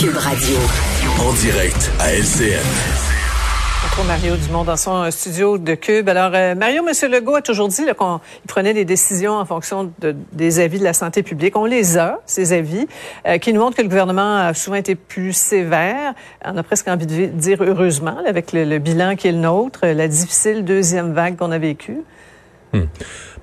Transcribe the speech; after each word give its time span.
Cube 0.00 0.16
Radio. 0.16 0.56
En 1.20 1.32
direct 1.34 1.90
à 2.00 2.12
LCN. 2.14 2.58
Retrouve 3.84 4.06
Mario 4.06 4.36
Dumont 4.36 4.64
dans 4.64 4.76
son 4.76 5.02
euh, 5.04 5.10
studio 5.10 5.58
de 5.58 5.74
Cube. 5.74 6.08
Alors, 6.08 6.30
euh, 6.34 6.54
Mario, 6.54 6.82
M. 6.86 7.10
Legault 7.10 7.34
a 7.36 7.42
toujours 7.42 7.68
dit 7.68 7.84
là, 7.84 7.92
qu'on 7.94 8.20
il 8.44 8.48
prenait 8.48 8.72
des 8.74 8.84
décisions 8.84 9.34
en 9.34 9.44
fonction 9.44 9.92
de- 10.00 10.16
des 10.32 10.58
avis 10.60 10.78
de 10.78 10.84
la 10.84 10.94
santé 10.94 11.22
publique. 11.22 11.56
On 11.56 11.66
les 11.66 11.98
a, 11.98 12.18
ces 12.26 12.52
avis, 12.52 12.86
euh, 13.26 13.38
qui 13.38 13.52
nous 13.52 13.60
montrent 13.60 13.76
que 13.76 13.82
le 13.82 13.88
gouvernement 13.88 14.38
a 14.38 14.54
souvent 14.54 14.76
été 14.76 14.94
plus 14.94 15.32
sévère. 15.34 16.14
On 16.44 16.56
a 16.56 16.62
presque 16.62 16.88
envie 16.88 17.06
de 17.06 17.26
dire 17.26 17.58
heureusement, 17.62 18.16
là, 18.22 18.30
avec 18.30 18.52
le, 18.52 18.64
le 18.64 18.78
bilan 18.78 19.16
qui 19.16 19.28
est 19.28 19.32
le 19.32 19.38
nôtre, 19.38 19.86
la 19.86 20.08
difficile 20.08 20.64
deuxième 20.64 21.12
vague 21.12 21.36
qu'on 21.36 21.52
a 21.52 21.58
vécue. 21.58 21.98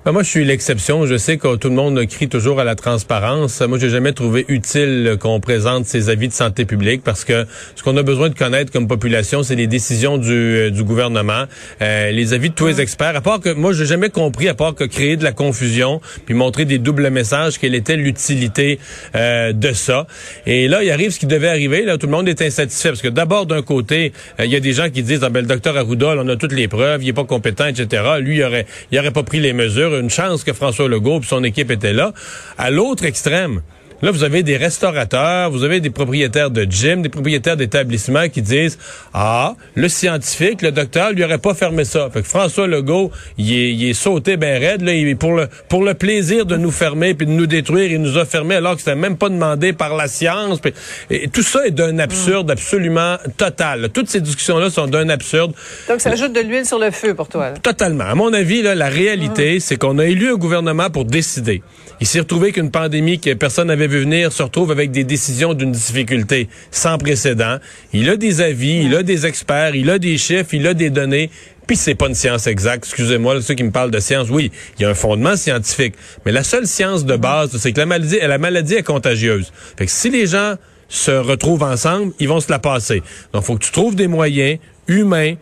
Ben, 0.04 0.12
moi, 0.12 0.22
je 0.22 0.30
suis 0.30 0.44
l'exception. 0.44 1.06
Je 1.06 1.16
sais 1.16 1.38
que 1.38 1.56
tout 1.56 1.68
le 1.68 1.74
monde 1.74 2.06
crie 2.06 2.28
toujours 2.28 2.60
à 2.60 2.64
la 2.64 2.76
transparence. 2.76 3.60
Moi, 3.62 3.78
j'ai 3.78 3.90
jamais 3.90 4.12
trouvé 4.12 4.44
utile 4.46 5.16
qu'on 5.20 5.40
présente 5.40 5.86
ces 5.86 6.08
avis 6.08 6.28
de 6.28 6.32
santé 6.32 6.64
publique 6.64 7.02
parce 7.02 7.24
que 7.24 7.46
ce 7.74 7.82
qu'on 7.82 7.96
a 7.96 8.04
besoin 8.04 8.28
de 8.28 8.34
connaître 8.34 8.70
comme 8.70 8.86
population, 8.86 9.42
c'est 9.42 9.56
les 9.56 9.66
décisions 9.66 10.16
du, 10.16 10.32
euh, 10.32 10.70
du 10.70 10.84
gouvernement, 10.84 11.46
euh, 11.82 12.12
les 12.12 12.32
avis 12.32 12.50
de 12.50 12.54
tous 12.54 12.68
les 12.68 12.80
experts. 12.80 13.16
À 13.16 13.20
part 13.20 13.40
que 13.40 13.52
moi, 13.52 13.72
j'ai 13.72 13.86
jamais 13.86 14.08
compris, 14.08 14.48
à 14.48 14.54
part 14.54 14.76
que 14.76 14.84
créer 14.84 15.16
de 15.16 15.24
la 15.24 15.32
confusion 15.32 16.00
puis 16.26 16.34
montrer 16.34 16.64
des 16.64 16.78
doubles 16.78 17.10
messages, 17.10 17.58
quelle 17.58 17.74
était 17.74 17.96
l'utilité 17.96 18.78
euh, 19.16 19.52
de 19.52 19.72
ça. 19.72 20.06
Et 20.46 20.68
là, 20.68 20.84
il 20.84 20.92
arrive 20.92 21.10
ce 21.10 21.18
qui 21.18 21.26
devait 21.26 21.48
arriver. 21.48 21.82
Là, 21.82 21.98
tout 21.98 22.06
le 22.06 22.12
monde 22.12 22.28
est 22.28 22.40
insatisfait 22.40 22.90
parce 22.90 23.02
que 23.02 23.08
d'abord, 23.08 23.46
d'un 23.46 23.62
côté, 23.62 24.12
euh, 24.38 24.44
il 24.44 24.52
y 24.52 24.56
a 24.56 24.60
des 24.60 24.74
gens 24.74 24.90
qui 24.90 25.02
disent, 25.02 25.24
ah 25.24 25.28
ben, 25.28 25.40
le 25.40 25.48
docteur 25.48 25.76
Arruda, 25.76 26.14
là, 26.14 26.22
on 26.24 26.28
a 26.28 26.36
toutes 26.36 26.52
les 26.52 26.68
preuves, 26.68 27.02
il 27.02 27.08
est 27.08 27.12
pas 27.12 27.24
compétent, 27.24 27.66
etc. 27.66 28.04
Lui, 28.20 28.36
il 28.36 28.44
aurait, 28.44 28.64
il 28.92 28.98
aurait 29.00 29.10
pas 29.10 29.24
pris 29.24 29.40
les 29.40 29.52
mesures. 29.52 29.87
Une 29.94 30.10
chance 30.10 30.44
que 30.44 30.52
François 30.52 30.88
Legault 30.88 31.20
et 31.20 31.26
son 31.26 31.44
équipe 31.44 31.70
étaient 31.70 31.92
là. 31.92 32.12
À 32.56 32.70
l'autre 32.70 33.04
extrême, 33.04 33.62
Là, 34.00 34.12
vous 34.12 34.22
avez 34.22 34.44
des 34.44 34.56
restaurateurs, 34.56 35.50
vous 35.50 35.64
avez 35.64 35.80
des 35.80 35.90
propriétaires 35.90 36.50
de 36.50 36.64
gym, 36.70 37.02
des 37.02 37.08
propriétaires 37.08 37.56
d'établissements 37.56 38.28
qui 38.28 38.42
disent 38.42 38.78
Ah, 39.12 39.54
le 39.74 39.88
scientifique, 39.88 40.62
le 40.62 40.70
docteur, 40.70 41.10
lui 41.12 41.24
aurait 41.24 41.38
pas 41.38 41.52
fermé 41.54 41.84
ça. 41.84 42.08
Fait 42.12 42.22
que 42.22 42.28
François 42.28 42.68
Legault, 42.68 43.10
il 43.38 43.52
est, 43.52 43.72
il 43.72 43.90
est 43.90 43.94
sauté 43.94 44.36
ben 44.36 44.60
raide, 44.60 44.82
là, 44.82 44.92
il 44.92 45.08
est 45.08 45.14
pour 45.16 45.32
le 45.34 45.48
pour 45.68 45.82
le 45.82 45.94
plaisir 45.94 46.46
de 46.46 46.56
nous 46.56 46.70
fermer 46.70 47.14
puis 47.14 47.26
de 47.26 47.32
nous 47.32 47.46
détruire, 47.46 47.90
il 47.90 48.00
nous 48.00 48.18
a 48.18 48.24
fermé 48.24 48.54
alors 48.54 48.74
que 48.74 48.78
c'était 48.80 48.94
même 48.94 49.16
pas 49.16 49.28
demandé 49.30 49.72
par 49.72 49.96
la 49.96 50.06
science. 50.06 50.60
Puis- 50.60 50.72
et 51.10 51.26
tout 51.28 51.42
ça 51.42 51.66
est 51.66 51.72
d'un 51.72 51.98
absurde 51.98 52.50
absolument 52.52 53.16
total. 53.36 53.88
Toutes 53.92 54.08
ces 54.08 54.20
discussions-là 54.20 54.70
sont 54.70 54.86
d'un 54.86 55.08
absurde. 55.08 55.52
Donc, 55.88 56.00
ça 56.00 56.10
ajoute 56.10 56.32
de 56.32 56.40
l'huile 56.40 56.66
sur 56.66 56.78
le 56.78 56.92
feu 56.92 57.14
pour 57.14 57.28
toi. 57.28 57.50
là. 57.50 57.56
Totalement. 57.58 58.04
À 58.04 58.14
mon 58.14 58.32
avis, 58.32 58.62
là, 58.62 58.76
la 58.76 58.88
réalité, 58.88 59.58
c'est 59.58 59.76
qu'on 59.76 59.98
a 59.98 60.04
élu 60.06 60.30
un 60.30 60.36
gouvernement 60.36 60.88
pour 60.88 61.04
décider. 61.04 61.62
Il 62.00 62.06
s'est 62.06 62.20
retrouvé 62.20 62.52
qu'une 62.52 62.70
pandémie 62.70 63.18
que 63.18 63.34
personne 63.34 63.66
n'avait 63.66 63.87
vu 63.88 64.00
venir 64.00 64.32
se 64.32 64.42
retrouve 64.42 64.70
avec 64.70 64.90
des 64.90 65.04
décisions 65.04 65.54
d'une 65.54 65.72
difficulté 65.72 66.48
sans 66.70 66.98
précédent. 66.98 67.58
Il 67.92 68.08
a 68.08 68.16
des 68.16 68.40
avis, 68.40 68.84
il 68.84 68.94
a 68.94 69.02
des 69.02 69.26
experts, 69.26 69.74
il 69.74 69.90
a 69.90 69.98
des 69.98 70.16
chiffres, 70.18 70.52
il 70.52 70.66
a 70.66 70.74
des 70.74 70.90
données. 70.90 71.30
Puis 71.66 71.76
c'est 71.76 71.94
pas 71.94 72.06
une 72.06 72.14
science 72.14 72.46
exacte. 72.46 72.84
Excusez-moi, 72.84 73.42
ceux 73.42 73.54
qui 73.54 73.64
me 73.64 73.70
parlent 73.70 73.90
de 73.90 74.00
science, 74.00 74.28
oui, 74.30 74.50
il 74.78 74.82
y 74.82 74.84
a 74.86 74.90
un 74.90 74.94
fondement 74.94 75.36
scientifique. 75.36 75.94
Mais 76.24 76.32
la 76.32 76.42
seule 76.42 76.66
science 76.66 77.04
de 77.04 77.16
base, 77.16 77.56
c'est 77.58 77.72
que 77.72 77.78
la 77.78 77.86
maladie, 77.86 78.18
la 78.20 78.38
maladie 78.38 78.74
est 78.74 78.82
contagieuse. 78.82 79.52
Fait 79.76 79.84
que 79.86 79.92
si 79.92 80.08
les 80.08 80.26
gens 80.26 80.54
se 80.88 81.10
retrouvent 81.10 81.62
ensemble, 81.62 82.12
ils 82.18 82.28
vont 82.28 82.40
se 82.40 82.50
la 82.50 82.58
passer. 82.58 83.02
Donc, 83.32 83.44
faut 83.44 83.56
que 83.56 83.64
tu 83.64 83.72
trouves 83.72 83.94
des 83.94 84.08
moyens 84.08 84.58
humains, 84.86 85.34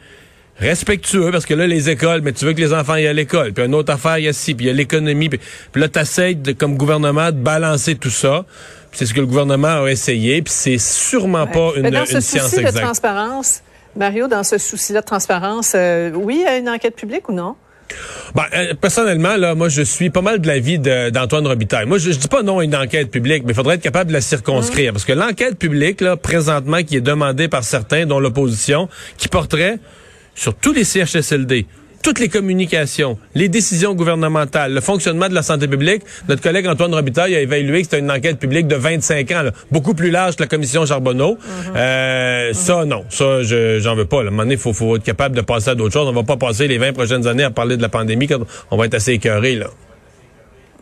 respectueux, 0.59 1.31
parce 1.31 1.47
que 1.47 1.55
là, 1.55 1.67
les 1.67 1.91
écoles, 1.91 2.22
mais 2.22 2.33
tu 2.33 2.44
veux 2.44 2.53
que 2.53 2.61
les 2.61 2.72
enfants 2.72 2.94
aillent 2.94 3.06
à 3.06 3.12
l'école, 3.12 3.53
puis 3.53 3.65
une 3.65 3.75
autre 3.75 3.93
affaire, 3.93 4.19
il 4.19 4.25
y 4.25 4.28
a 4.28 4.33
ci, 4.33 4.55
puis 4.55 4.67
il 4.67 4.69
y 4.69 4.71
a 4.71 4.75
l'économie, 4.75 5.28
puis, 5.28 5.41
puis 5.72 5.81
là, 5.81 5.89
t'essayes, 5.89 6.39
comme 6.59 6.77
gouvernement, 6.77 7.27
de 7.27 7.37
balancer 7.37 7.94
tout 7.94 8.11
ça. 8.11 8.44
Puis 8.91 8.99
C'est 9.00 9.06
ce 9.06 9.15
que 9.15 9.21
le 9.21 9.27
gouvernement 9.27 9.84
a 9.84 9.87
essayé, 9.91 10.41
puis 10.43 10.53
c'est 10.56 10.78
sûrement 10.78 11.47
pas 11.47 11.72
une, 11.77 11.91
dans 11.91 12.05
une 12.05 12.06
ce 12.06 12.21
science 12.21 12.45
souci 12.45 12.56
de 12.56 12.61
exacte. 12.62 12.84
transparence, 12.84 13.62
Mario, 13.97 14.28
dans 14.28 14.45
ce 14.45 14.59
souci-là 14.59 15.00
de 15.00 15.06
transparence, 15.06 15.72
euh, 15.75 16.11
oui, 16.15 16.45
a 16.47 16.56
une 16.56 16.69
enquête 16.69 16.97
publique 16.97 17.28
ou 17.28 17.33
non? 17.33 17.56
Ben, 18.34 18.45
euh, 18.55 18.75
personnellement, 18.75 19.37
là, 19.37 19.55
moi, 19.55 19.69
je 19.69 19.83
suis 19.83 20.11
pas 20.11 20.21
mal 20.21 20.41
de 20.41 20.47
l'avis 20.47 20.78
d'Antoine 20.78 21.47
Robitaille. 21.47 21.87
Moi, 21.87 21.99
je, 21.99 22.11
je 22.11 22.19
dis 22.19 22.28
pas 22.28 22.43
non 22.43 22.59
à 22.59 22.65
une 22.65 22.75
enquête 22.75 23.11
publique, 23.11 23.45
mais 23.45 23.53
il 23.53 23.55
faudrait 23.55 23.77
être 23.77 23.83
capable 23.83 24.09
de 24.09 24.12
la 24.15 24.21
circonscrire. 24.21 24.93
Parce 24.93 25.05
que 25.05 25.12
l'enquête 25.12 25.56
publique, 25.59 26.00
là, 26.00 26.16
présentement, 26.16 26.83
qui 26.83 26.97
est 26.97 27.00
demandée 27.00 27.49
par 27.49 27.65
certains, 27.65 28.06
dont 28.06 28.19
l'opposition, 28.19 28.89
qui 29.19 29.28
porterait 29.28 29.78
sur 30.36 30.54
tous 30.54 30.72
les 30.72 30.84
CHSLD, 30.84 31.66
toutes 32.04 32.20
les 32.20 32.28
communications, 32.28 33.19
les 33.34 33.48
décisions 33.48 33.94
gouvernementales, 33.94 34.72
le 34.72 34.80
fonctionnement 34.80 35.28
de 35.28 35.34
la 35.34 35.42
santé 35.42 35.66
publique, 35.66 36.02
notre 36.28 36.41
collègue 36.41 36.69
Antoine 36.69 36.94
Robitaille 36.94 37.34
a 37.34 37.41
évalué 37.41 37.78
que 37.78 37.86
c'était 37.86 37.98
une 37.98 38.12
enquête 38.12 38.38
publique 38.38 38.69
de 38.69 38.76
25 38.76 39.28
ans, 39.32 39.42
là, 39.42 39.50
beaucoup 39.72 39.94
plus 39.94 40.12
large 40.12 40.36
que 40.36 40.42
la 40.44 40.47
commission 40.47 40.86
Charbonneau. 40.86 41.36
Euh, 41.74 42.52
Ça, 42.52 42.84
non. 42.84 43.04
Ça, 43.08 43.42
je 43.42 43.80
j'en 43.80 43.97
veux 43.97 44.04
pas. 44.04 44.19
Là. 44.22 44.26
À 44.26 44.28
un 44.28 44.30
moment 44.30 44.42
donné, 44.44 44.54
il 44.54 44.60
faut, 44.60 44.72
faut 44.72 44.94
être 44.97 45.02
capable 45.02 45.34
de 45.34 45.41
passer 45.41 45.70
à 45.70 45.74
d'autres 45.74 45.94
choses. 45.94 46.06
On 46.06 46.12
va 46.12 46.22
pas 46.22 46.36
passer 46.36 46.68
les 46.68 46.78
20 46.78 46.92
prochaines 46.92 47.26
années 47.26 47.42
à 47.42 47.50
parler 47.50 47.76
de 47.76 47.82
la 47.82 47.88
pandémie 47.88 48.28
quand 48.28 48.38
on 48.70 48.76
va 48.76 48.86
être 48.86 48.94
assez 48.94 49.12
écœuré, 49.14 49.56
là. 49.56 49.66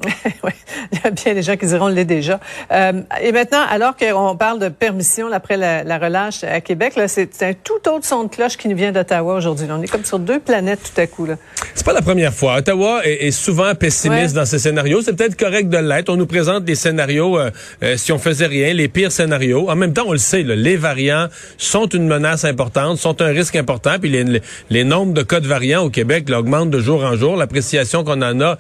oui, 0.45 0.51
il 0.93 0.99
y 1.03 1.07
a 1.07 1.11
bien 1.11 1.35
des 1.35 1.43
gens 1.43 1.57
qui 1.57 1.67
diront 1.67 1.85
on 1.85 1.89
l'est 1.89 2.05
déjà. 2.05 2.41
Euh, 2.73 2.93
et 3.21 3.33
maintenant, 3.33 3.63
alors 3.71 3.95
qu'on 3.97 4.37
parle 4.37 4.59
de 4.59 4.69
permission 4.69 5.31
après 5.33 5.57
la, 5.57 5.85
la 5.85 5.99
relâche 5.99 6.43
à 6.45 6.61
Québec, 6.61 6.95
c'est 7.09 7.43
un 7.43 7.53
tout 7.53 7.89
autre 7.89 8.05
son 8.05 8.25
de 8.25 8.29
cloche 8.29 8.57
qui 8.57 8.69
nous 8.69 8.77
vient 8.77 8.93
d'Ottawa 8.93 9.35
aujourd'hui. 9.35 9.67
On 9.71 9.83
est 9.83 9.87
comme 9.89 10.05
sur 10.05 10.19
deux 10.19 10.41
planètes 10.41 10.81
tout 10.95 11.01
à 11.01 11.07
coup. 11.07 11.27
C'est 11.75 11.85
pas 11.85 11.93
la 11.93 12.03
première 12.03 12.33
fois. 12.33 12.57
Ottawa 12.57 13.01
est, 13.05 13.27
est 13.27 13.31
souvent 13.31 13.75
pessimiste 13.75 14.15
Ouais. 14.35 14.41
dans 14.41 14.45
ses 14.47 14.59
scénarios. 14.59 15.01
C'est 15.03 15.15
peut-être 15.15 15.37
correct 15.37 15.69
de 15.69 15.79
l'être. 15.79 16.09
On 16.11 16.17
nous 16.17 16.27
présente 16.27 16.65
des 16.65 16.75
scénarios, 16.75 17.39
euh, 17.39 17.51
euh, 17.83 17.97
si 17.97 18.13
on 18.13 18.19
faisait 18.19 18.47
rien, 18.47 18.73
les 18.75 18.89
pires 18.89 19.11
scénarios. 19.13 19.71
En 19.71 19.77
même 19.77 19.93
temps, 19.93 20.05
on 20.07 20.13
le 20.13 20.19
sait, 20.19 20.43
là, 20.43 20.55
les 20.55 20.77
variants 20.77 21.29
sont 21.59 21.87
une 21.89 22.07
menace 22.07 22.45
importante, 22.45 22.99
sont 22.99 23.21
un 23.23 23.29
risque 23.29 23.57
important. 23.57 23.93
Puis 24.01 24.11
les, 24.11 24.25
les, 24.25 24.43
les 24.71 24.85
nombres 24.85 25.13
de 25.15 25.23
cas 25.23 25.41
de 25.41 25.47
variants 25.49 25.83
au 25.83 25.91
Québec 25.91 26.29
là, 26.29 26.39
augmentent 26.41 26.71
de 26.71 26.81
jour 26.81 27.03
en 27.05 27.17
jour. 27.17 27.37
L'appréciation 27.37 28.05
qu'on 28.05 28.23
en 28.23 28.41
a 28.41 28.59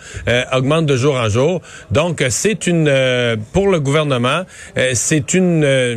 augmente 0.52 0.86
de 0.86 0.96
jour 0.96 1.14
en 1.14 1.22
jour. 1.22 1.23
Donc, 1.90 2.24
c'est 2.28 2.66
une, 2.66 2.88
euh, 2.88 3.36
pour 3.52 3.68
le 3.68 3.80
gouvernement, 3.80 4.42
euh, 4.76 4.90
c'est 4.94 5.34
une, 5.34 5.64
euh, 5.64 5.96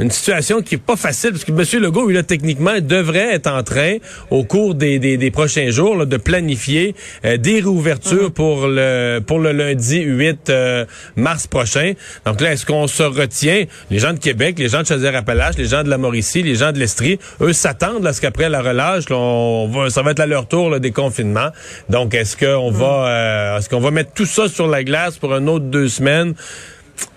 une 0.00 0.10
situation 0.10 0.62
qui 0.62 0.76
est 0.76 0.78
pas 0.78 0.96
facile 0.96 1.32
parce 1.32 1.44
que 1.44 1.52
M. 1.52 1.82
Legault, 1.82 2.08
là, 2.08 2.22
techniquement, 2.22 2.80
devrait 2.80 3.34
être 3.34 3.46
en 3.46 3.62
train, 3.62 3.96
au 4.30 4.44
cours 4.44 4.74
des, 4.74 4.98
des, 4.98 5.16
des 5.18 5.30
prochains 5.30 5.70
jours, 5.70 5.96
là, 5.96 6.06
de 6.06 6.16
planifier 6.16 6.94
euh, 7.24 7.36
des 7.36 7.60
réouvertures 7.60 8.32
pour 8.32 8.66
le 8.66 9.20
pour 9.26 9.38
le 9.38 9.52
lundi 9.52 10.00
8 10.00 10.50
euh, 10.50 10.84
mars 11.16 11.46
prochain. 11.46 11.92
Donc 12.24 12.40
là, 12.40 12.52
est-ce 12.52 12.64
qu'on 12.64 12.86
se 12.86 13.02
retient? 13.02 13.64
Les 13.90 13.98
gens 13.98 14.12
de 14.12 14.18
Québec, 14.18 14.58
les 14.58 14.68
gens 14.68 14.82
de 14.82 14.86
Chaudière-Appalaches, 14.86 15.58
les 15.58 15.66
gens 15.66 15.84
de 15.84 15.90
la 15.90 15.98
Mauricie, 15.98 16.42
les 16.42 16.54
gens 16.54 16.72
de 16.72 16.78
l'Estrie, 16.78 17.18
eux 17.40 17.52
s'attendent 17.52 18.06
à 18.06 18.12
ce 18.12 18.20
qu'après 18.20 18.48
la 18.48 18.62
relâche, 18.62 19.08
là, 19.10 19.16
on 19.16 19.68
va, 19.68 19.90
ça 19.90 20.02
va 20.02 20.12
être 20.12 20.20
à 20.20 20.26
leur 20.26 20.48
tour 20.48 20.70
là, 20.70 20.78
des 20.78 20.92
confinements. 20.92 21.50
Donc, 21.90 22.14
est-ce 22.14 22.36
qu'on 22.36 22.70
va 22.70 23.08
euh, 23.08 23.58
est-ce 23.58 23.68
qu'on 23.68 23.80
va 23.80 23.90
mettre 23.90 24.12
tout 24.14 24.26
ça 24.26 24.48
sur 24.48 24.66
la 24.66 24.82
glace 24.82 25.18
pour 25.18 25.34
un 25.34 25.46
autre 25.46 25.66
deux 25.66 25.88
semaines? 25.88 26.34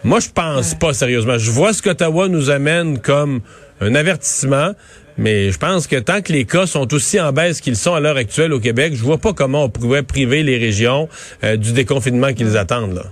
Moi, 0.03 0.19
je 0.19 0.29
pense 0.29 0.75
pas 0.75 0.93
sérieusement. 0.93 1.37
Je 1.37 1.51
vois 1.51 1.73
ce 1.73 1.81
qu'Ottawa 1.81 2.27
nous 2.27 2.49
amène 2.49 2.99
comme 2.99 3.41
un 3.81 3.95
avertissement, 3.95 4.71
mais 5.17 5.51
je 5.51 5.57
pense 5.57 5.87
que 5.87 5.97
tant 5.97 6.21
que 6.21 6.31
les 6.33 6.45
cas 6.45 6.65
sont 6.65 6.93
aussi 6.93 7.19
en 7.19 7.31
baisse 7.31 7.61
qu'ils 7.61 7.75
sont 7.75 7.93
à 7.93 7.99
l'heure 7.99 8.17
actuelle 8.17 8.53
au 8.53 8.59
Québec, 8.59 8.93
je 8.95 9.03
vois 9.03 9.17
pas 9.17 9.33
comment 9.33 9.65
on 9.65 9.69
pourrait 9.69 10.03
priver 10.03 10.43
les 10.43 10.57
régions 10.57 11.07
euh, 11.43 11.55
du 11.57 11.73
déconfinement 11.73 12.33
qu'ils 12.33 12.57
attendent. 12.57 12.95
Là. 12.95 13.03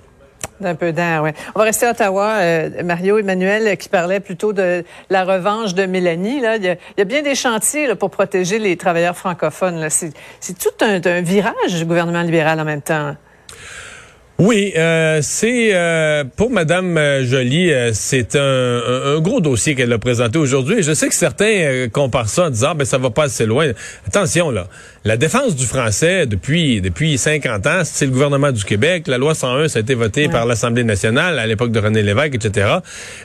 D'un 0.59 0.75
peu 0.75 0.91
d'air, 0.91 1.23
oui. 1.23 1.31
On 1.55 1.59
va 1.59 1.65
rester 1.65 1.87
à 1.87 1.91
Ottawa. 1.91 2.33
Euh, 2.35 2.83
Mario 2.83 3.17
Emmanuel 3.17 3.77
qui 3.77 3.89
parlait 3.89 4.19
plutôt 4.19 4.53
de 4.53 4.83
la 5.09 5.23
revanche 5.23 5.73
de 5.73 5.85
Mélanie. 5.85 6.39
Là. 6.39 6.57
Il, 6.57 6.63
y 6.63 6.69
a, 6.69 6.73
il 6.73 6.99
y 6.99 7.01
a 7.01 7.05
bien 7.05 7.23
des 7.23 7.33
chantiers 7.33 7.87
là, 7.87 7.95
pour 7.95 8.11
protéger 8.11 8.59
les 8.59 8.77
travailleurs 8.77 9.17
francophones. 9.17 9.79
là. 9.79 9.89
C'est 9.89 10.11
c'est 10.39 10.57
tout 10.57 10.85
un, 10.85 11.01
un 11.03 11.21
virage 11.21 11.73
du 11.73 11.85
gouvernement 11.85 12.21
libéral 12.21 12.59
en 12.59 12.65
même 12.65 12.81
temps. 12.83 13.15
Oui, 14.43 14.73
euh, 14.75 15.19
c'est 15.21 15.69
euh, 15.75 16.23
pour 16.35 16.49
Madame 16.49 16.97
euh, 16.97 17.23
Joly, 17.23 17.71
euh, 17.71 17.91
c'est 17.93 18.35
un, 18.35 18.39
un- 18.41 19.15
un 19.17 19.19
gros 19.19 19.39
dossier 19.39 19.75
qu'elle 19.75 19.93
a 19.93 19.99
présenté 19.99 20.39
aujourd'hui. 20.39 20.79
Et 20.79 20.81
je 20.81 20.93
sais 20.93 21.07
que 21.09 21.13
certains 21.13 21.45
euh, 21.45 21.87
comparent 21.89 22.27
ça 22.27 22.45
en 22.45 22.49
disant, 22.49 22.73
ben 22.73 22.83
ça 22.83 22.97
va 22.97 23.11
pas 23.11 23.25
assez 23.25 23.45
loin. 23.45 23.67
Attention 24.07 24.49
là, 24.49 24.65
la 25.05 25.15
défense 25.15 25.55
du 25.55 25.67
français 25.67 26.25
depuis 26.25 26.81
depuis 26.81 27.19
50 27.19 27.67
ans, 27.67 27.81
c'est 27.83 28.05
le 28.07 28.11
gouvernement 28.11 28.51
du 28.51 28.63
Québec. 28.63 29.03
La 29.05 29.19
loi 29.19 29.35
101, 29.35 29.67
ça 29.67 29.77
a 29.77 29.81
été 29.83 29.93
voté 29.93 30.27
par 30.27 30.47
l'Assemblée 30.47 30.83
nationale 30.85 31.37
à 31.37 31.45
l'époque 31.45 31.71
de 31.71 31.79
René 31.79 32.01
Lévesque, 32.01 32.33
etc. 32.33 32.67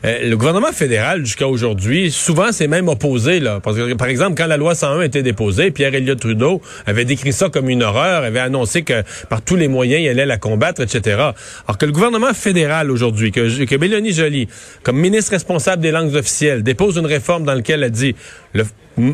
Euh, 0.05 0.29
le 0.29 0.37
gouvernement 0.37 0.73
fédéral 0.73 1.25
jusqu'à 1.25 1.49
aujourd'hui, 1.49 2.11
souvent 2.11 2.53
c'est 2.53 2.69
même 2.69 2.89
opposé 2.89 3.41
là, 3.41 3.61
parce 3.63 3.79
que 3.79 3.95
par 3.95 4.09
exemple 4.09 4.35
quand 4.37 4.47
la 4.47 4.59
loi 4.59 4.75
101 4.75 5.01
a 5.01 5.05
été 5.07 5.23
déposée, 5.23 5.71
Pierre 5.71 5.95
Elliott 5.95 6.21
Trudeau 6.21 6.61
avait 6.85 7.07
décrit 7.07 7.33
ça 7.33 7.49
comme 7.49 7.71
une 7.71 7.83
horreur, 7.85 8.23
avait 8.23 8.39
annoncé 8.41 8.83
que 8.83 9.03
par 9.31 9.41
tous 9.41 9.57
les 9.57 9.69
moyens 9.69 10.03
il 10.03 10.09
allait 10.11 10.27
la 10.27 10.37
combattre, 10.37 10.83
etc. 10.83 11.05
Alors 11.13 11.79
que 11.79 11.87
le 11.87 11.93
gouvernement 11.93 12.35
fédéral 12.35 12.91
aujourd'hui, 12.91 13.33
que, 13.33 13.65
que 13.65 13.77
Mélanie 13.77 14.13
Joly, 14.13 14.49
comme 14.83 14.99
ministre 14.99 15.33
responsable 15.33 15.83
des 15.83 15.91
langues 15.91 16.15
officielles, 16.15 16.63
dépose 16.63 16.97
une 16.97 17.07
réforme 17.07 17.45
dans 17.45 17.55
laquelle 17.55 17.83
elle 17.83 17.91
dit 17.91 18.15
le 18.53 18.65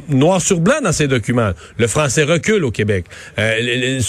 noir 0.08 0.40
sur 0.40 0.60
blanc 0.60 0.80
dans 0.82 0.92
ses 0.92 1.08
documents, 1.08 1.52
le 1.76 1.86
français 1.86 2.22
recule 2.22 2.64
au 2.64 2.70
Québec. 2.70 3.06
Euh, 3.38 4.00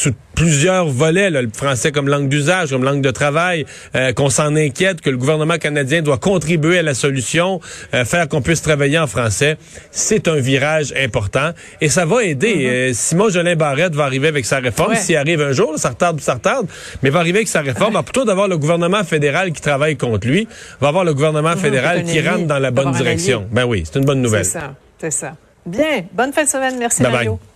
plusieurs 0.43 0.87
volets, 0.89 1.29
là, 1.29 1.41
le 1.41 1.49
français 1.53 1.93
comme 1.93 2.09
langue 2.09 2.27
d'usage, 2.27 2.69
comme 2.71 2.83
langue 2.83 3.01
de 3.01 3.11
travail, 3.11 3.65
euh, 3.95 4.11
qu'on 4.11 4.29
s'en 4.29 4.57
inquiète, 4.57 4.99
que 4.99 5.09
le 5.09 5.15
gouvernement 5.15 5.57
canadien 5.57 6.01
doit 6.01 6.17
contribuer 6.17 6.79
à 6.79 6.81
la 6.81 6.93
solution, 6.93 7.61
euh, 7.93 8.03
faire 8.03 8.27
qu'on 8.27 8.41
puisse 8.41 8.61
travailler 8.61 8.99
en 8.99 9.07
français, 9.07 9.57
c'est 9.91 10.27
un 10.27 10.35
virage 10.35 10.93
important 11.01 11.51
et 11.79 11.87
ça 11.87 12.05
va 12.05 12.25
aider. 12.25 12.65
Euh, 12.67 12.91
Simon 12.93 13.29
Jolin 13.29 13.55
Barrette 13.55 13.95
va 13.95 14.03
arriver 14.03 14.27
avec 14.27 14.45
sa 14.45 14.59
réforme, 14.59 14.91
Ouais. 14.91 14.97
s'il 14.97 15.15
arrive 15.15 15.39
un 15.41 15.53
jour, 15.53 15.71
là, 15.71 15.77
ça 15.77 15.89
retarde, 15.89 16.19
ça 16.19 16.33
retarde, 16.33 16.67
mais 17.03 17.09
va 17.09 17.19
arriver 17.19 17.37
avec 17.39 17.47
sa 17.47 17.61
réforme. 17.61 17.91
Alors, 17.93 18.03
plutôt 18.03 18.25
d'avoir 18.25 18.49
le 18.49 18.57
gouvernement 18.57 19.05
fédéral 19.05 19.53
qui 19.53 19.61
travaille 19.61 19.95
contre 19.95 20.27
lui, 20.27 20.49
va 20.81 20.89
avoir 20.89 21.05
le 21.05 21.13
gouvernement 21.13 21.55
fédéral 21.55 22.03
c'est 22.05 22.09
un 22.09 22.21
qui 22.21 22.27
rentre 22.27 22.47
dans 22.47 22.59
la 22.59 22.71
bonne 22.71 22.91
direction. 22.91 23.47
Ben 23.49 23.63
oui, 23.63 23.83
c'est 23.85 23.97
une 23.97 24.05
bonne 24.05 24.21
nouvelle. 24.21 24.43
C'est 24.43 24.59
ça, 24.59 24.75
c'est 24.99 25.11
ça. 25.11 25.35
Bien, 25.65 26.03
bonne 26.11 26.33
fin 26.33 26.43
de 26.43 26.49
semaine. 26.49 26.75
Merci 26.77 27.01
Bye 27.01 27.11
bye. 27.13 27.52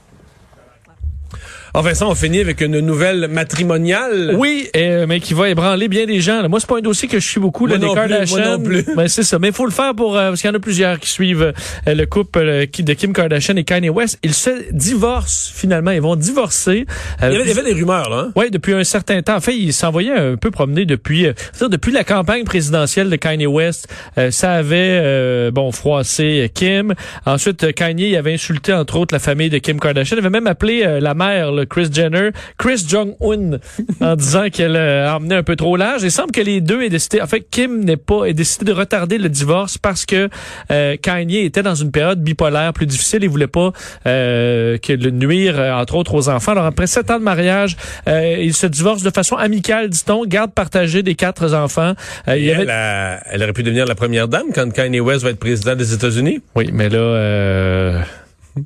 Ah, 1.73 1.81
Vincent, 1.81 2.09
on 2.09 2.15
finit 2.15 2.39
avec 2.39 2.61
une 2.61 2.79
nouvelle 2.79 3.27
matrimoniale. 3.27 4.35
Oui, 4.37 4.67
euh, 4.75 5.05
mais 5.07 5.19
qui 5.19 5.33
va 5.33 5.49
ébranler 5.49 5.87
bien 5.87 6.05
des 6.05 6.21
gens. 6.21 6.41
là. 6.41 6.47
Moi, 6.47 6.59
c'est 6.59 6.69
pas 6.69 6.77
un 6.77 6.81
dossier 6.81 7.07
que 7.07 7.19
je 7.19 7.27
suis 7.27 7.39
beaucoup, 7.39 7.67
là, 7.67 7.77
des 7.77 7.85
non 7.85 8.59
plus. 8.63 8.85
Ben, 8.95 9.07
c'est 9.07 9.23
ça. 9.23 9.39
Mais 9.39 9.49
il 9.49 9.53
faut 9.53 9.65
le 9.65 9.71
faire 9.71 9.93
pour 9.95 10.17
euh, 10.17 10.29
parce 10.29 10.41
qu'il 10.41 10.49
y 10.49 10.51
en 10.53 10.55
a 10.55 10.59
plusieurs 10.59 10.99
qui 10.99 11.09
suivent 11.09 11.53
euh, 11.87 11.93
le 11.93 12.05
couple 12.05 12.39
euh, 12.39 12.65
de 12.79 12.93
Kim 12.93 13.13
Kardashian 13.13 13.55
et 13.55 13.63
Kanye 13.63 13.89
West. 13.89 14.19
Ils 14.23 14.33
se 14.33 14.71
divorcent 14.71 15.51
finalement. 15.53 15.91
Ils 15.91 16.01
vont 16.01 16.15
divorcer. 16.15 16.85
Euh, 17.21 17.29
Il 17.29 17.33
y 17.33 17.35
avait, 17.35 17.43
il 17.43 17.55
y 17.55 17.59
avait 17.59 17.73
des 17.73 17.79
rumeurs, 17.79 18.09
là. 18.09 18.17
Hein? 18.27 18.31
oui, 18.35 18.49
depuis 18.49 18.73
un 18.73 18.83
certain 18.83 19.21
temps. 19.21 19.35
En 19.35 19.41
fait, 19.41 19.55
il 19.55 19.73
s'envoyait 19.73 20.13
un 20.13 20.35
peu 20.37 20.51
promener 20.51 20.85
depuis, 20.85 21.27
euh, 21.27 21.33
depuis 21.69 21.91
la 21.91 22.03
campagne 22.03 22.43
présidentielle 22.43 23.09
de 23.09 23.15
Kanye 23.15 23.45
West. 23.47 23.87
Euh, 24.17 24.31
ça 24.31 24.53
avait, 24.53 24.99
euh, 25.03 25.51
bon, 25.51 25.71
froissé 25.71 26.49
Kim. 26.53 26.93
Ensuite, 27.25 27.73
Kanye 27.73 28.09
il 28.09 28.15
avait 28.15 28.33
insulté 28.33 28.73
entre 28.73 28.97
autres 28.97 29.13
la 29.13 29.19
famille 29.19 29.49
de 29.49 29.57
Kim 29.57 29.79
Kardashian. 29.79 30.15
Il 30.17 30.19
avait 30.19 30.29
même 30.29 30.47
appelé 30.47 30.99
la 31.01 31.13
mère, 31.13 31.51
là, 31.51 31.65
Chris 31.69 31.89
Jenner, 31.91 32.29
Chris 32.57 32.85
Jong-un, 32.87 33.59
en 34.01 34.15
disant 34.15 34.49
qu'elle 34.51 34.75
euh, 34.75 35.11
emmenait 35.13 35.35
un 35.35 35.43
peu 35.43 35.55
trop 35.55 35.77
large. 35.77 36.03
Il 36.03 36.11
semble 36.11 36.31
que 36.31 36.41
les 36.41 36.61
deux 36.61 36.81
aient 36.81 36.89
décidé, 36.89 37.21
en 37.21 37.27
fait, 37.27 37.45
Kim 37.49 37.83
n'est 37.83 37.97
pas, 37.97 38.25
ait 38.25 38.33
décidé 38.33 38.65
de 38.65 38.73
retarder 38.73 39.17
le 39.17 39.29
divorce 39.29 39.77
parce 39.77 40.05
que 40.05 40.29
euh, 40.71 40.95
Kanye 41.01 41.45
était 41.45 41.63
dans 41.63 41.75
une 41.75 41.91
période 41.91 42.21
bipolaire 42.21 42.73
plus 42.73 42.85
difficile. 42.85 43.19
Il 43.23 43.29
voulait 43.29 43.47
pas 43.47 43.71
euh, 44.05 44.77
que 44.77 44.93
le 44.93 45.11
nuire, 45.11 45.59
euh, 45.59 45.73
entre 45.73 45.95
autres, 45.95 46.13
aux 46.15 46.29
enfants. 46.29 46.53
Alors 46.53 46.65
après 46.65 46.87
sept 46.87 47.11
ans 47.11 47.19
de 47.19 47.23
mariage, 47.23 47.75
euh, 48.07 48.37
ils 48.39 48.53
se 48.53 48.67
divorcent 48.67 49.03
de 49.03 49.11
façon 49.11 49.35
amicale, 49.35 49.89
dit-on, 49.89 50.25
garde 50.25 50.51
partagée 50.53 51.03
des 51.03 51.15
quatre 51.15 51.53
enfants. 51.53 51.93
Euh, 52.27 52.37
il 52.37 52.43
y 52.45 52.47
Et 52.49 52.53
avait- 52.53 52.63
elle, 52.63 52.69
a- 52.69 53.19
elle 53.31 53.43
aurait 53.43 53.53
pu 53.53 53.63
devenir 53.63 53.85
la 53.85 53.95
première 53.95 54.27
dame 54.27 54.47
quand 54.53 54.71
Kanye 54.71 54.99
West 54.99 55.23
va 55.23 55.29
être 55.31 55.39
président 55.39 55.75
des 55.75 55.93
États-Unis. 55.93 56.39
Oui, 56.55 56.69
mais 56.73 56.89
là, 56.89 56.97
euh, 56.97 57.99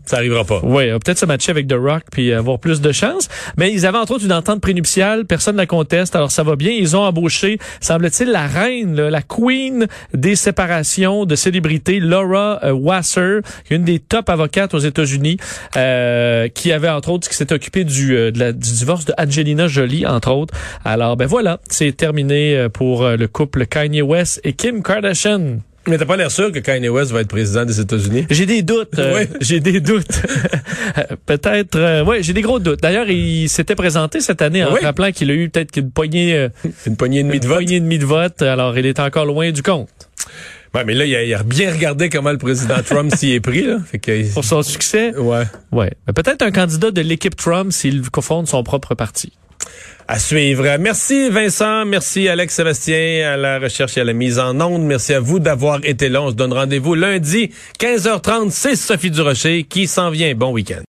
Ça 0.05 0.17
arrivera 0.17 0.43
pas. 0.43 0.59
Oui, 0.63 0.89
euh, 0.89 0.99
peut-être 0.99 1.19
se 1.19 1.25
matcher 1.25 1.51
avec 1.51 1.67
The 1.67 1.75
Rock 1.77 2.03
puis 2.11 2.33
avoir 2.33 2.59
plus 2.59 2.81
de 2.81 2.91
chance. 2.91 3.29
Mais 3.57 3.71
ils 3.71 3.85
avaient 3.85 3.97
entre 3.97 4.13
autres 4.13 4.25
une 4.25 4.33
entente 4.33 4.61
prénuptiale, 4.61 5.25
personne 5.25 5.55
ne 5.55 5.61
la 5.61 5.65
conteste, 5.65 6.15
alors 6.15 6.31
ça 6.31 6.43
va 6.43 6.55
bien. 6.55 6.71
Ils 6.71 6.95
ont 6.95 7.01
embauché, 7.01 7.59
semble-t-il, 7.79 8.31
la 8.31 8.47
reine, 8.47 8.95
là, 8.95 9.09
la 9.09 9.21
queen 9.21 9.87
des 10.13 10.35
séparations 10.35 11.25
de 11.25 11.35
célébrités, 11.35 11.99
Laura 11.99 12.59
euh, 12.63 12.71
Wasser, 12.71 13.39
une 13.69 13.83
des 13.83 13.99
top 13.99 14.29
avocates 14.29 14.73
aux 14.73 14.79
États-Unis, 14.79 15.37
euh, 15.75 16.47
qui 16.47 16.71
avait 16.71 16.89
entre 16.89 17.09
autres, 17.09 17.29
qui 17.29 17.35
s'est 17.35 17.53
occupée 17.53 17.83
du, 17.83 18.15
euh, 18.15 18.31
du 18.31 18.71
divorce 18.73 19.05
de 19.05 19.13
Angelina 19.17 19.67
Jolie, 19.67 20.05
entre 20.05 20.31
autres. 20.31 20.53
Alors, 20.85 21.17
ben 21.17 21.27
voilà, 21.27 21.59
c'est 21.69 21.95
terminé 21.95 22.55
euh, 22.55 22.69
pour 22.69 23.03
euh, 23.03 23.15
le 23.15 23.27
couple 23.27 23.65
Kanye 23.65 24.01
West 24.01 24.41
et 24.43 24.53
Kim 24.53 24.83
Kardashian. 24.83 25.59
Mais 25.87 25.97
t'as 25.97 26.05
pas 26.05 26.15
l'air 26.15 26.29
sûr 26.29 26.51
que 26.51 26.59
Kanye 26.59 26.89
West 26.89 27.11
va 27.11 27.21
être 27.21 27.27
président 27.27 27.65
des 27.65 27.79
États-Unis? 27.79 28.27
J'ai 28.29 28.45
des 28.45 28.61
doutes. 28.61 28.99
euh, 28.99 29.13
Ouais. 29.15 29.29
J'ai 29.41 29.59
des 29.59 29.79
doutes. 29.79 30.21
peut-être. 31.25 31.75
euh, 31.75 32.03
ouais, 32.03 32.21
j'ai 32.23 32.33
des 32.33 32.41
gros 32.41 32.59
doutes. 32.59 32.81
D'ailleurs, 32.81 33.09
il 33.09 33.49
s'était 33.49 33.75
présenté 33.75 34.19
cette 34.21 34.41
année 34.41 34.63
en 34.63 34.73
Oui. 34.73 34.79
rappelant 34.83 35.11
qu'il 35.11 35.31
a 35.31 35.33
eu 35.33 35.49
peut-être 35.49 35.75
une 35.77 35.91
poignée, 35.91 36.35
euh, 36.35 36.49
Une 36.85 36.95
poignée 36.97 37.19
et 37.19 37.23
demie 37.23 37.39
de 37.39 37.45
une 37.45 37.49
vote. 37.49 37.57
poignée 37.57 37.75
et 37.77 37.79
demie 37.79 37.99
de 37.99 38.05
vote. 38.05 38.41
Alors, 38.41 38.77
il 38.77 38.85
est 38.85 38.99
encore 38.99 39.25
loin 39.25 39.51
du 39.51 39.63
compte. 39.63 39.89
Ouais, 40.73 40.85
mais 40.85 40.93
là, 40.93 41.05
il 41.05 41.15
a, 41.15 41.23
il 41.23 41.33
a 41.33 41.43
bien 41.43 41.71
regardé 41.73 42.09
comment 42.09 42.31
le 42.31 42.37
président 42.37 42.81
Trump 42.85 43.13
s'y 43.15 43.33
est 43.33 43.39
pris, 43.41 43.63
là. 43.63 43.79
Fait 43.85 43.99
que, 43.99 44.33
Pour 44.33 44.45
son 44.45 44.61
succès, 44.63 45.13
ouais. 45.17 45.43
ouais. 45.73 45.91
Mais 46.07 46.13
peut-être 46.13 46.43
un 46.43 46.51
candidat 46.51 46.91
de 46.91 47.01
l'équipe 47.01 47.35
Trump 47.35 47.71
s'il 47.73 48.09
cofonde 48.09 48.47
son 48.47 48.63
propre 48.63 48.95
parti. 48.95 49.33
À 50.07 50.19
suivre. 50.19 50.77
Merci 50.79 51.29
Vincent, 51.29 51.85
merci 51.85 52.27
Alex 52.27 52.55
Sébastien 52.55 53.31
à 53.33 53.37
la 53.37 53.59
recherche 53.59 53.97
et 53.97 54.01
à 54.01 54.03
la 54.03 54.13
mise 54.13 54.39
en 54.39 54.59
onde. 54.59 54.83
Merci 54.83 55.13
à 55.13 55.19
vous 55.19 55.39
d'avoir 55.39 55.79
été 55.83 56.09
là. 56.09 56.21
On 56.21 56.29
se 56.29 56.35
donne 56.35 56.53
rendez-vous 56.53 56.95
lundi 56.95 57.51
15h30. 57.79 58.49
C'est 58.49 58.75
Sophie 58.75 59.11
Durocher 59.11 59.63
qui 59.63 59.87
s'en 59.87 60.09
vient. 60.09 60.33
Bon 60.35 60.51
week-end. 60.51 60.79